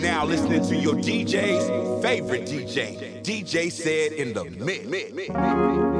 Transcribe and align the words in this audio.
now 0.00 0.24
listening 0.24 0.64
to 0.66 0.76
your 0.76 0.94
DJ's 0.94 2.02
favorite 2.02 2.42
DJ, 2.42 3.22
DJ 3.22 3.70
Said 3.70 4.12
in 4.12 4.32
the 4.32 4.44
mix. 4.44 5.99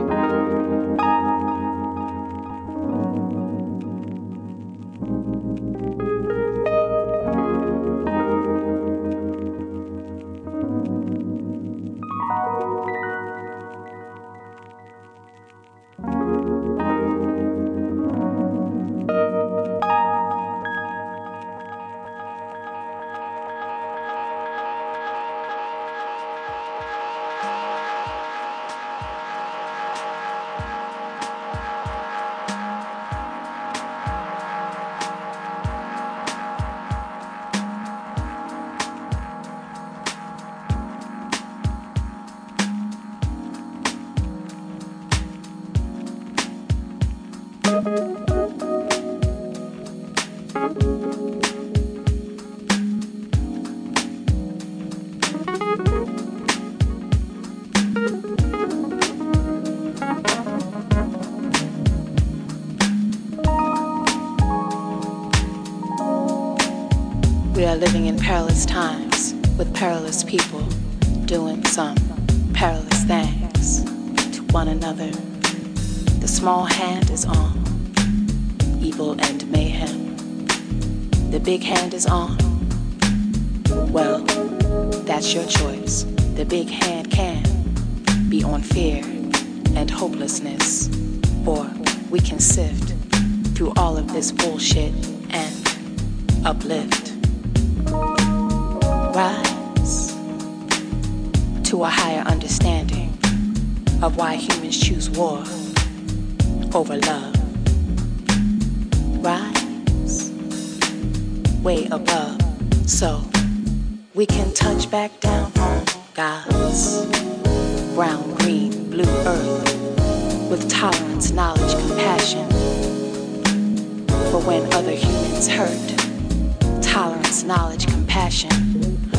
When 124.46 124.72
other 124.72 124.92
humans 124.92 125.48
hurt. 125.48 126.82
Tolerance, 126.82 127.42
knowledge, 127.44 127.86
compassion 127.86 128.50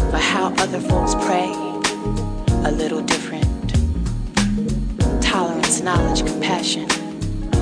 for 0.10 0.18
how 0.18 0.54
other 0.58 0.80
folks 0.80 1.14
pray 1.26 1.52
a 2.66 2.72
little 2.72 3.02
different. 3.02 3.46
Tolerance, 5.22 5.82
knowledge, 5.82 6.26
compassion 6.26 6.88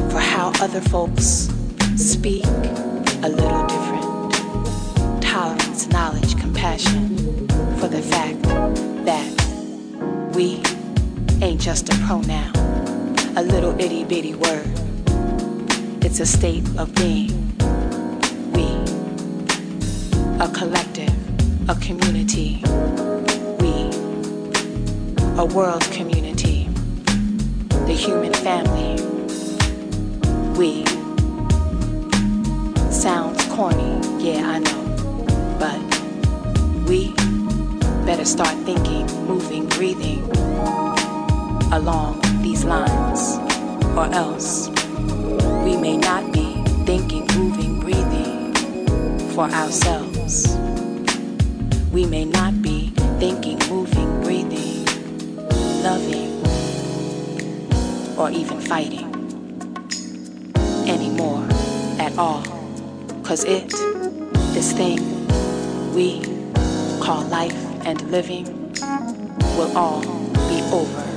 for 0.09 0.19
how 0.19 0.51
other 0.61 0.81
folks 0.81 1.49
speak 1.95 2.45
a 2.45 3.29
little 3.29 3.65
different. 3.67 5.21
Tolerance, 5.21 5.87
knowledge, 5.89 6.37
compassion 6.39 7.17
for 7.77 7.87
the 7.87 8.01
fact 8.01 8.41
that 9.05 9.27
we 10.33 10.61
ain't 11.41 11.61
just 11.61 11.89
a 11.89 11.97
pronoun, 12.07 12.55
a 13.35 13.43
little 13.43 13.79
itty 13.79 14.03
bitty 14.03 14.35
word. 14.35 14.67
It's 16.01 16.19
a 16.19 16.25
state 16.25 16.63
of 16.77 16.93
being. 16.95 17.48
A 20.49 20.53
collective 20.53 21.69
a 21.69 21.75
community. 21.75 22.61
We, 23.59 23.73
a 25.37 25.45
world 25.45 25.83
community. 25.91 26.67
The 27.87 27.93
human 27.93 28.33
family. 28.33 28.95
We. 30.57 30.85
Sounds 32.91 33.43
corny, 33.53 33.99
yeah, 34.23 34.55
I 34.55 34.59
know. 34.59 34.83
But 35.59 35.79
we 36.87 37.13
better 38.05 38.25
start 38.25 38.55
thinking, 38.65 39.05
moving, 39.27 39.67
breathing 39.69 40.23
along 41.71 42.21
these 42.41 42.63
lines. 42.63 43.37
Or 43.95 44.05
else 44.13 44.69
we 45.65 45.77
may 45.77 45.97
not 45.97 46.31
be 46.31 46.63
thinking, 46.85 47.27
moving, 47.35 47.79
breathing 47.79 48.53
for 49.33 49.45
ourselves 49.45 50.08
we 51.91 52.05
may 52.05 52.25
not 52.25 52.61
be 52.61 52.89
thinking, 53.19 53.57
moving, 53.69 54.21
breathing, 54.21 54.85
loving, 55.81 56.29
or 58.17 58.29
even 58.29 58.61
fighting 58.61 59.07
anymore 60.87 61.47
at 61.99 62.15
all. 62.17 62.43
Cause 63.23 63.43
it, 63.43 63.69
this 64.53 64.71
thing 64.73 64.99
we 65.95 66.21
call 67.01 67.23
life 67.25 67.57
and 67.85 67.99
living, 68.11 68.45
will 69.57 69.75
all 69.75 70.01
be 70.47 70.61
over. 70.71 71.08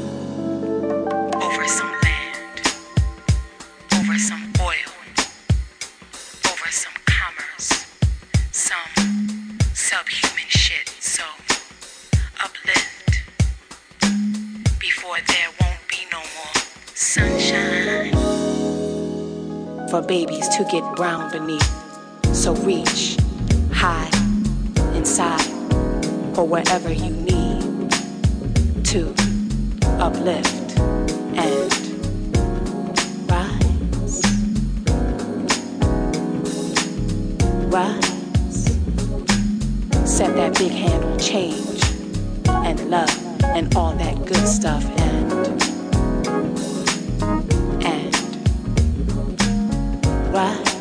Babies 20.13 20.47
to 20.51 20.63
get 20.65 20.85
brown 20.95 21.31
beneath. 21.31 21.73
So 22.35 22.55
reach 22.57 23.17
high 23.73 24.11
inside 24.95 25.51
or 26.37 26.47
wherever 26.47 26.93
you 26.93 27.13
need 27.33 27.91
to 28.91 29.15
uplift 30.07 30.79
and 31.45 31.73
rise. 33.31 34.21
Rise. 37.73 38.65
Set 40.05 40.37
that 40.37 40.59
big 40.59 40.73
hand 40.73 41.05
on 41.05 41.19
change 41.19 41.83
and 42.69 42.91
love 42.91 43.17
and 43.45 43.75
all 43.75 43.95
that 43.95 44.17
good 44.27 44.47
stuff 44.47 44.85
and 44.99 45.82
rise. 50.33 50.72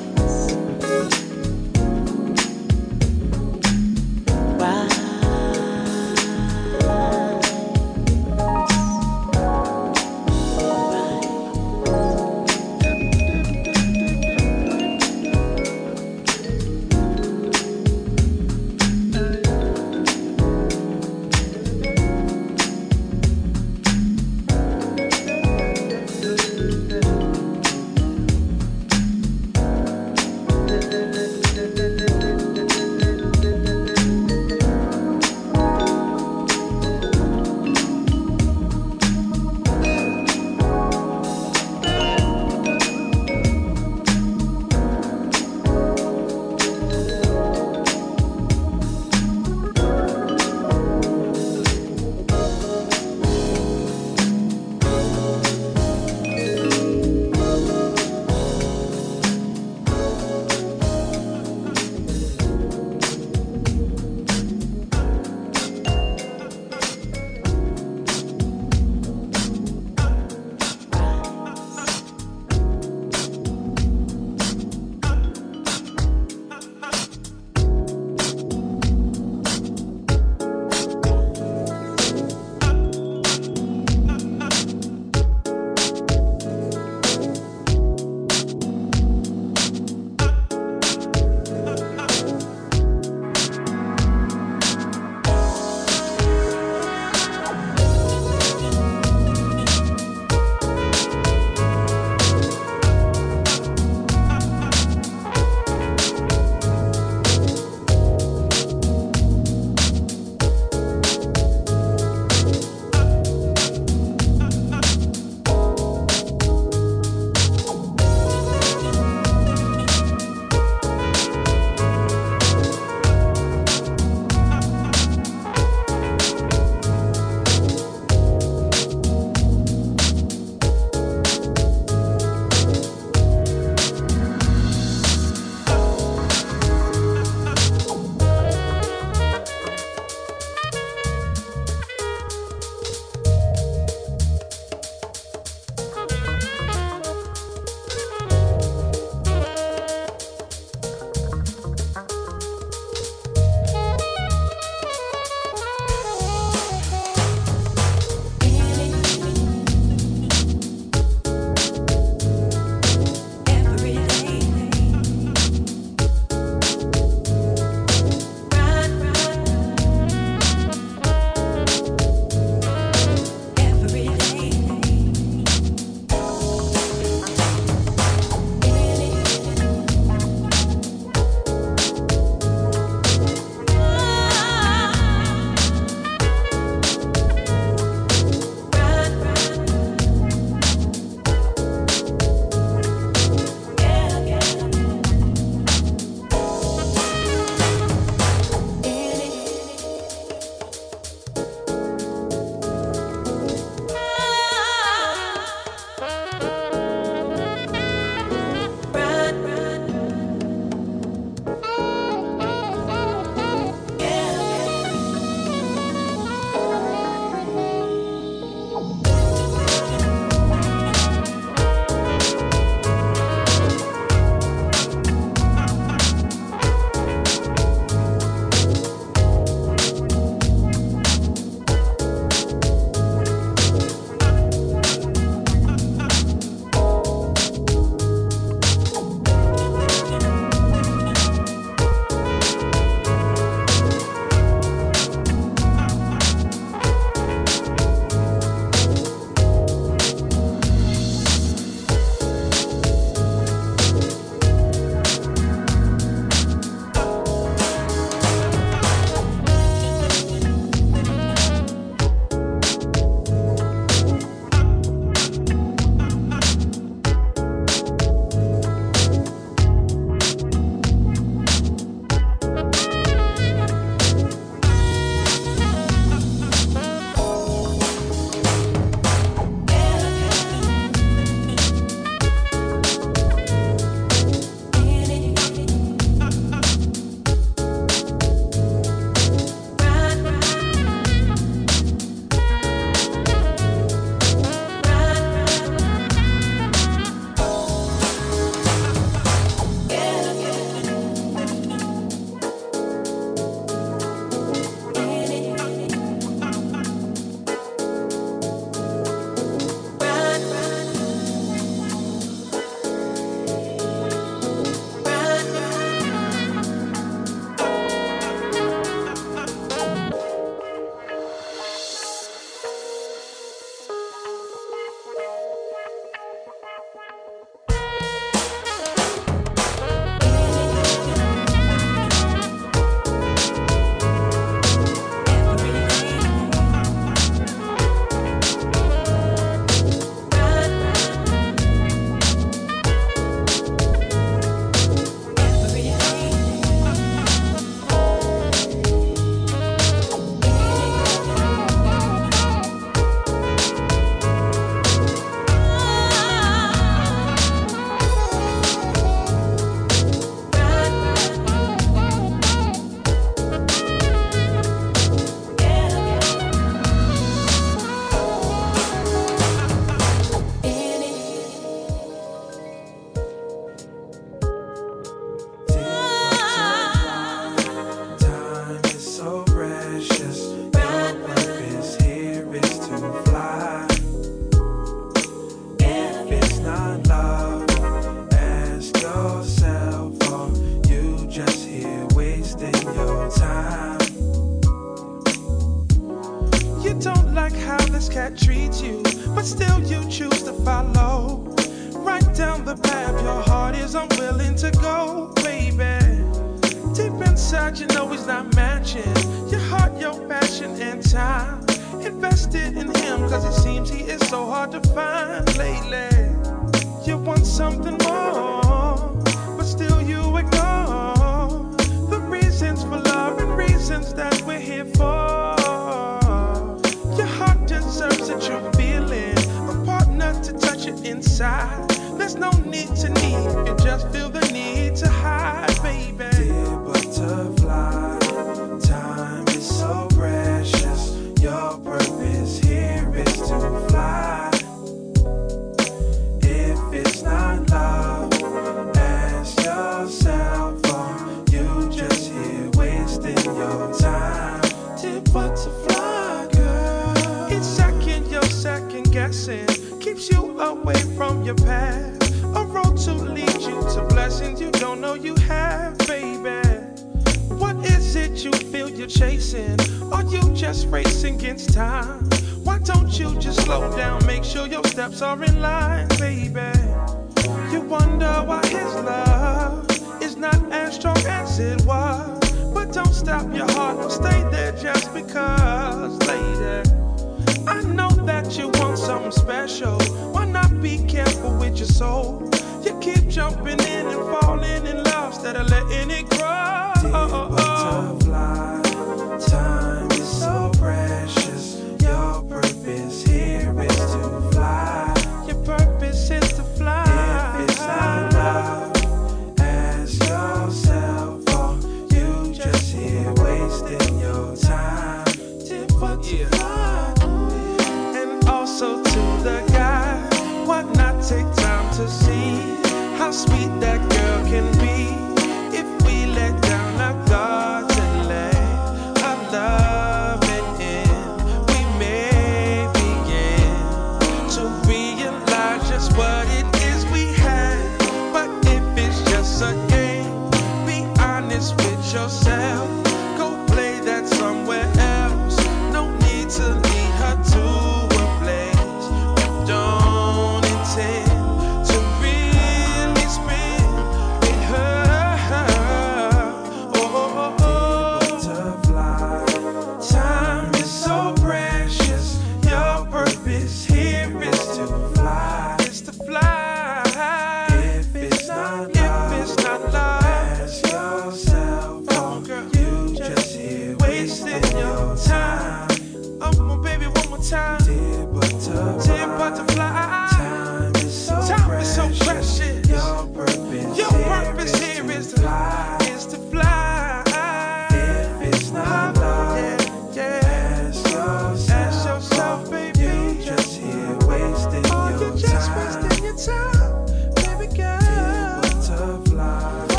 Jumping 493.41 493.79
in 493.87 493.90